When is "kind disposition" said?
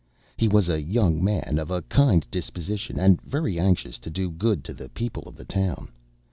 1.83-2.97